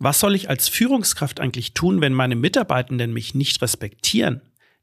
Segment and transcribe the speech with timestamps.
[0.00, 4.40] Was soll ich als Führungskraft eigentlich tun, wenn meine Mitarbeitenden mich nicht respektieren?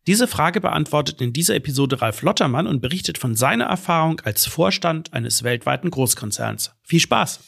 [0.07, 5.13] Diese Frage beantwortet in dieser Episode Ralf Lottermann und berichtet von seiner Erfahrung als Vorstand
[5.13, 6.73] eines weltweiten Großkonzerns.
[6.83, 7.39] Viel Spaß!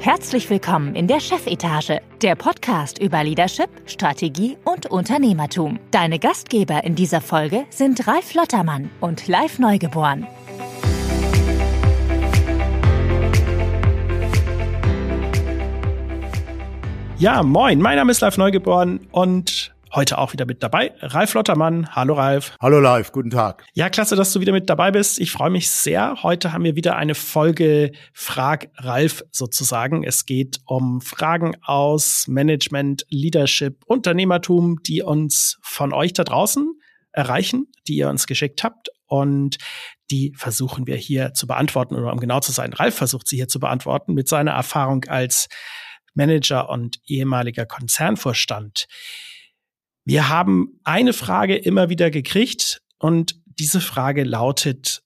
[0.00, 5.78] Herzlich willkommen in der Chefetage, der Podcast über Leadership, Strategie und Unternehmertum.
[5.92, 10.26] Deine Gastgeber in dieser Folge sind Ralf Lottermann und Live Neugeboren.
[17.18, 20.92] Ja, moin, mein Name ist Live Neugeboren und heute auch wieder mit dabei.
[21.00, 21.92] Ralf Lottermann.
[21.96, 22.54] Hallo Ralf.
[22.60, 23.64] Hallo Live, guten Tag.
[23.74, 25.18] Ja, klasse, dass du wieder mit dabei bist.
[25.18, 26.22] Ich freue mich sehr.
[26.22, 30.04] Heute haben wir wieder eine Folge Frag Ralf sozusagen.
[30.04, 36.72] Es geht um Fragen aus Management, Leadership, Unternehmertum, die uns von euch da draußen
[37.10, 38.90] erreichen, die ihr uns geschickt habt.
[39.06, 39.58] Und
[40.12, 43.48] die versuchen wir hier zu beantworten, oder um genau zu sein, Ralf versucht sie hier
[43.48, 45.48] zu beantworten mit seiner Erfahrung als
[46.18, 48.86] Manager und ehemaliger Konzernvorstand.
[50.04, 55.02] Wir haben eine Frage immer wieder gekriegt und diese Frage lautet,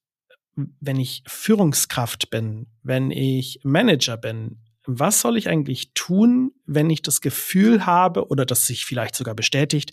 [0.56, 7.02] wenn ich Führungskraft bin, wenn ich Manager bin, was soll ich eigentlich tun, wenn ich
[7.02, 9.92] das Gefühl habe oder das sich vielleicht sogar bestätigt,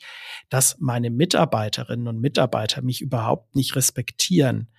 [0.49, 4.71] dass meine Mitarbeiterinnen und Mitarbeiter mich überhaupt nicht respektieren?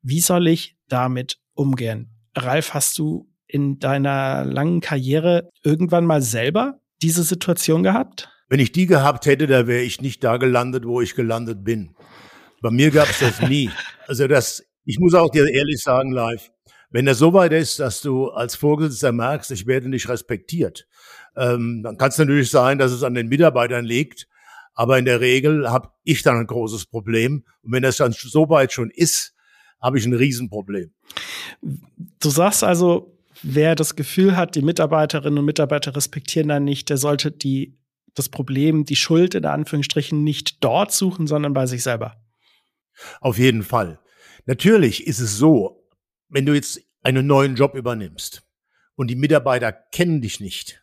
[0.00, 2.14] Wie soll ich damit umgehen?
[2.36, 8.28] Ralf, hast du in deiner langen Karriere irgendwann mal selber diese Situation gehabt?
[8.48, 11.94] Wenn ich die gehabt hätte, da wäre ich nicht da gelandet, wo ich gelandet bin.
[12.62, 13.70] Bei mir gab es das nie.
[14.06, 16.50] Also das, ich muss auch dir ehrlich sagen, live,
[16.90, 20.86] wenn das so weit ist, dass du als Vorgesetzter merkst, ich werde nicht respektiert,
[21.36, 24.26] ähm, dann kann es natürlich sein, dass es an den Mitarbeitern liegt.
[24.74, 27.44] Aber in der Regel habe ich dann ein großes Problem.
[27.62, 29.34] Und wenn das dann so weit schon ist,
[29.80, 30.92] habe ich ein Riesenproblem.
[31.60, 36.96] Du sagst also, wer das Gefühl hat, die Mitarbeiterinnen und Mitarbeiter respektieren dann nicht, der
[36.96, 37.78] sollte die,
[38.14, 42.22] das Problem, die Schuld in Anführungsstrichen nicht dort suchen, sondern bei sich selber.
[43.20, 44.00] Auf jeden Fall.
[44.46, 45.88] Natürlich ist es so,
[46.28, 48.42] wenn du jetzt einen neuen Job übernimmst
[48.96, 50.82] und die Mitarbeiter kennen dich nicht,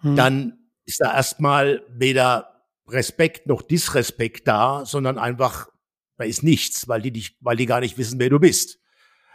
[0.00, 0.16] hm.
[0.16, 5.68] dann ist da erstmal weder Respekt noch Disrespekt da, sondern einfach,
[6.16, 8.80] da ist nichts, weil die dich, weil die gar nicht wissen, wer du bist.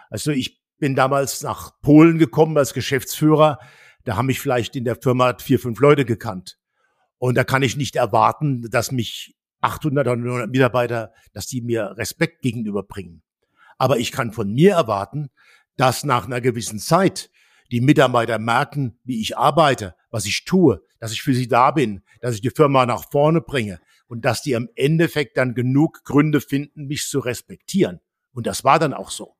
[0.09, 3.59] Also ich bin damals nach Polen gekommen als Geschäftsführer.
[4.03, 6.57] Da haben mich vielleicht in der Firma vier, fünf Leute gekannt.
[7.17, 11.95] Und da kann ich nicht erwarten, dass mich 800 oder 900 Mitarbeiter, dass die mir
[11.97, 13.23] Respekt gegenüberbringen.
[13.77, 15.29] Aber ich kann von mir erwarten,
[15.77, 17.29] dass nach einer gewissen Zeit
[17.71, 22.01] die Mitarbeiter merken, wie ich arbeite, was ich tue, dass ich für sie da bin,
[22.21, 26.39] dass ich die Firma nach vorne bringe und dass die am Endeffekt dann genug Gründe
[26.39, 27.99] finden, mich zu respektieren.
[28.31, 29.36] Und das war dann auch so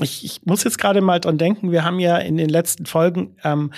[0.00, 3.36] ich, ich muss jetzt gerade mal dran denken, wir haben ja in den letzten Folgen
[3.44, 3.72] ähm,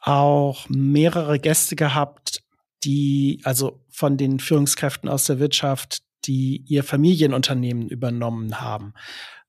[0.00, 2.42] auch mehrere Gäste gehabt,
[2.84, 8.94] die, also von den Führungskräften aus der Wirtschaft, die ihr Familienunternehmen übernommen haben.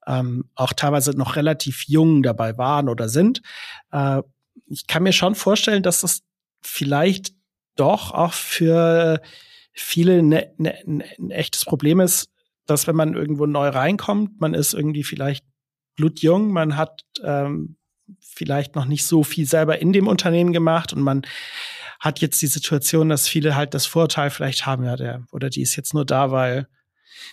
[0.05, 3.41] Ähm, auch teilweise noch relativ jung dabei waren oder sind.
[3.91, 4.21] Äh,
[4.67, 6.21] ich kann mir schon vorstellen, dass das
[6.61, 7.33] vielleicht
[7.75, 9.21] doch auch für
[9.73, 12.29] viele ne, ne, ne, ein echtes Problem ist,
[12.65, 15.45] dass wenn man irgendwo neu reinkommt, man ist irgendwie vielleicht
[15.95, 17.77] blutjung, man hat ähm,
[18.19, 21.23] vielleicht noch nicht so viel selber in dem Unternehmen gemacht und man
[21.99, 25.61] hat jetzt die Situation, dass viele halt das Vorteil vielleicht haben, ja, der oder die
[25.61, 26.67] ist jetzt nur da, weil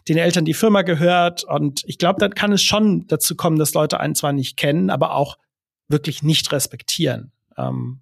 [0.08, 1.44] den Eltern die Firma gehört.
[1.44, 4.90] Und ich glaube, dann kann es schon dazu kommen, dass Leute einen zwar nicht kennen,
[4.90, 5.38] aber auch
[5.88, 7.32] wirklich nicht respektieren.
[7.56, 8.00] Ähm,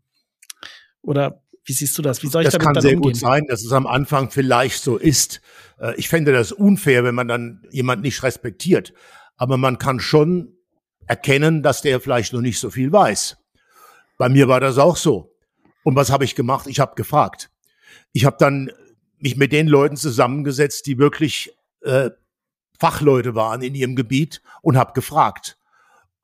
[1.00, 2.22] oder wie siehst du das?
[2.22, 3.12] Wie soll ich das damit kann sehr umgehen?
[3.12, 5.40] gut sein, dass es am Anfang vielleicht so ist.
[5.78, 8.92] Äh, ich fände das unfair, wenn man dann jemand nicht respektiert
[9.38, 10.53] aber man kann schon
[11.06, 13.38] erkennen, dass der vielleicht noch nicht so viel weiß.
[14.19, 15.34] Bei mir war das auch so.
[15.84, 16.66] Und was habe ich gemacht?
[16.66, 17.50] Ich habe gefragt.
[18.12, 18.71] Ich habe dann
[19.19, 22.10] mich mit den Leuten zusammengesetzt, die wirklich äh,
[22.78, 25.56] Fachleute waren in ihrem Gebiet und habe gefragt.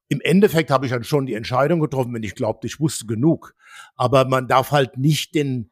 [0.08, 3.54] Im Endeffekt habe ich dann schon die Entscheidung getroffen, wenn ich glaubte, ich wusste genug.
[3.96, 5.70] Aber man darf halt nicht den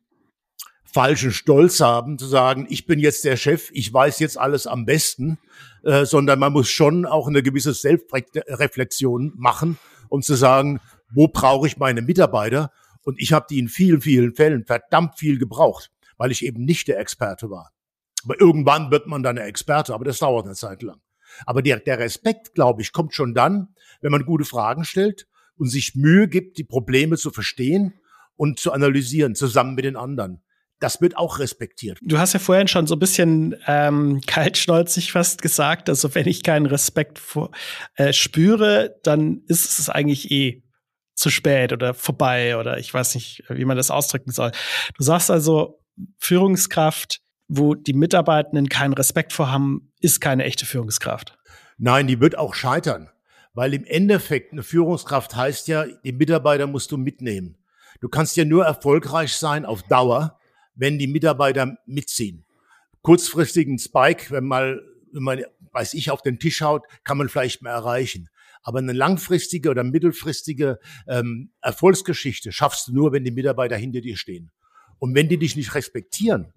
[0.93, 4.85] falschen Stolz haben, zu sagen, ich bin jetzt der Chef, ich weiß jetzt alles am
[4.85, 5.39] besten,
[5.85, 9.79] äh, sondern man muss schon auch eine gewisse Selbstreflexion machen,
[10.09, 10.81] um zu sagen,
[11.11, 12.71] wo brauche ich meine Mitarbeiter?
[13.05, 16.89] Und ich habe die in vielen, vielen Fällen verdammt viel gebraucht, weil ich eben nicht
[16.89, 17.73] der Experte war.
[18.25, 21.01] Aber irgendwann wird man dann der Experte, aber das dauert eine Zeit lang.
[21.47, 25.69] Aber der, der Respekt, glaube ich, kommt schon dann, wenn man gute Fragen stellt und
[25.69, 27.95] sich Mühe gibt, die Probleme zu verstehen
[28.37, 30.43] und zu analysieren, zusammen mit den anderen
[30.83, 31.99] das wird auch respektiert.
[32.03, 36.43] Du hast ja vorhin schon so ein bisschen ähm, kaltschnäuzig fast gesagt, also wenn ich
[36.43, 37.51] keinen Respekt vor,
[37.95, 40.63] äh, spüre, dann ist es eigentlich eh
[41.15, 44.51] zu spät oder vorbei oder ich weiß nicht, wie man das ausdrücken soll.
[44.97, 45.79] Du sagst also,
[46.19, 51.37] Führungskraft, wo die Mitarbeitenden keinen Respekt vor haben, ist keine echte Führungskraft.
[51.79, 53.11] Nein, die wird auch scheitern.
[53.55, 57.59] Weil im Endeffekt eine Führungskraft heißt ja, die Mitarbeiter musst du mitnehmen.
[58.01, 60.39] Du kannst ja nur erfolgreich sein auf Dauer,
[60.75, 62.45] wenn die Mitarbeiter mitziehen.
[63.03, 64.83] Kurzfristigen Spike, wenn mal,
[65.13, 65.43] wenn man,
[65.73, 68.29] weiß ich, auf den Tisch haut, kann man vielleicht mehr erreichen.
[68.63, 70.79] Aber eine langfristige oder mittelfristige
[71.09, 74.51] ähm, Erfolgsgeschichte schaffst du nur, wenn die Mitarbeiter hinter dir stehen.
[74.99, 76.53] Und wenn die dich nicht respektieren,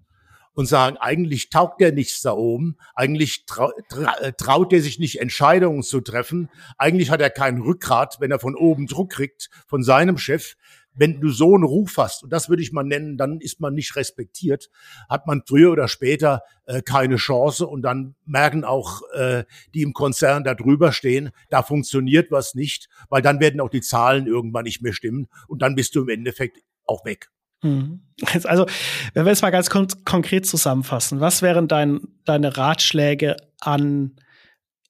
[0.56, 5.00] und sagen, eigentlich taugt der nichts da oben, eigentlich trau tra äh, traut der sich
[5.00, 9.50] nicht Entscheidungen zu treffen, eigentlich hat er keinen Rückgrat, wenn er von oben Druck kriegt
[9.68, 10.56] von seinem Chef.
[10.96, 13.74] Wenn du so einen Ruf hast, und das würde ich mal nennen, dann ist man
[13.74, 14.70] nicht respektiert,
[15.10, 19.44] hat man früher oder später äh, keine Chance und dann merken auch äh,
[19.74, 23.82] die im Konzern da drüber stehen, da funktioniert was nicht, weil dann werden auch die
[23.82, 27.30] Zahlen irgendwann nicht mehr stimmen und dann bist du im Endeffekt auch weg.
[27.62, 28.02] Mhm.
[28.44, 28.66] Also,
[29.14, 34.16] wenn wir es mal ganz kon konkret zusammenfassen, was wären dein, deine Ratschläge an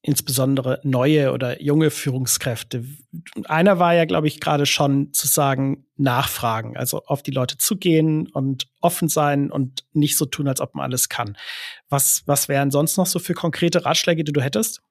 [0.05, 2.85] insbesondere neue oder junge Führungskräfte?
[3.45, 8.27] Einer war ja, glaube ich, gerade schon zu sagen, nachfragen, also auf die Leute zugehen
[8.27, 11.35] und offen sein und nicht so tun, als ob man alles kann.
[11.89, 14.81] Was, was wären sonst noch so für konkrete Ratschläge, die du hättest?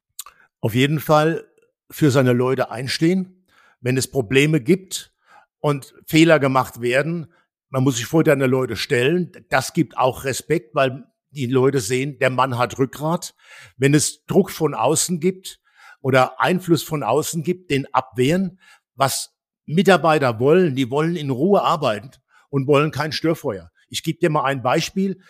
[0.60, 1.44] Auf jeden Fall
[1.90, 3.46] für seine Leute einstehen.
[3.80, 5.12] Wenn es Probleme gibt
[5.60, 7.32] und Fehler gemacht werden,
[7.68, 9.30] man muss sich vor deine Leute stellen.
[9.48, 13.34] Das gibt auch Respekt, weil die Leute sehen, der Mann hat Rückgrat.
[13.76, 15.60] Wenn es Druck von außen gibt
[16.00, 18.58] oder Einfluss von außen gibt, den abwehren.
[18.94, 19.34] Was
[19.66, 22.10] Mitarbeiter wollen, die wollen in Ruhe arbeiten
[22.50, 23.70] und wollen kein Störfeuer.
[23.88, 25.20] Ich gebe dir mal ein Beispiel.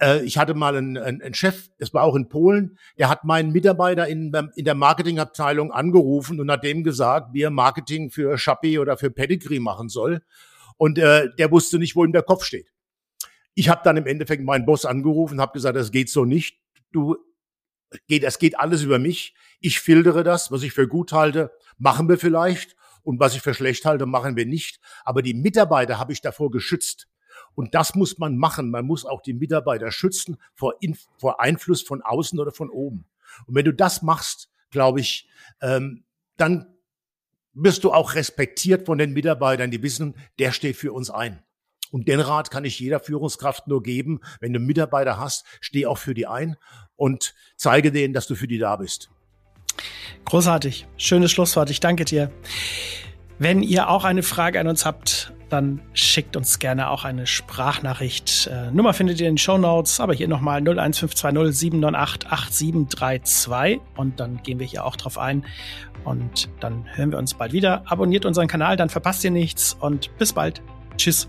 [0.00, 3.52] Äh, ich hatte mal einen, einen Chef, das war auch in Polen, der hat meinen
[3.52, 8.78] Mitarbeiter in, in der Marketingabteilung angerufen und hat dem gesagt, wie er Marketing für Shopee
[8.78, 10.22] oder für Pedigree machen soll.
[10.76, 12.68] Und äh, der wusste nicht, wo ihm der Kopf steht.
[13.56, 16.60] Ich habe dann im Endeffekt meinen Boss angerufen, habe gesagt, das geht so nicht.
[16.92, 17.16] Du
[18.06, 19.34] geht, es geht alles über mich.
[19.60, 23.54] Ich filtere das, was ich für gut halte, machen wir vielleicht und was ich für
[23.54, 24.78] schlecht halte, machen wir nicht.
[25.04, 27.08] Aber die Mitarbeiter habe ich davor geschützt.
[27.54, 28.70] Und das muss man machen.
[28.70, 33.06] Man muss auch die Mitarbeiter schützen vor, Inf vor Einfluss von außen oder von oben.
[33.46, 35.30] Und wenn du das machst, glaube ich,
[35.62, 36.04] ähm,
[36.36, 36.76] dann
[37.54, 41.42] wirst du auch respektiert von den Mitarbeitern, die wissen, der steht für uns ein.
[41.90, 44.20] Und den Rat kann ich jeder Führungskraft nur geben.
[44.40, 46.56] Wenn du Mitarbeiter hast, steh auch für die ein
[46.96, 49.10] und zeige denen, dass du für die da bist.
[50.24, 50.86] Großartig.
[50.96, 51.70] Schönes Schlusswort.
[51.70, 52.30] Ich danke dir.
[53.38, 58.48] Wenn ihr auch eine Frage an uns habt, dann schickt uns gerne auch eine Sprachnachricht.
[58.50, 64.18] Äh, Nummer findet ihr in den Show Notes, aber hier nochmal 01520 798 8732 und
[64.18, 65.44] dann gehen wir hier auch drauf ein
[66.04, 67.82] und dann hören wir uns bald wieder.
[67.86, 70.62] Abonniert unseren Kanal, dann verpasst ihr nichts und bis bald.
[70.96, 71.28] Tschüss.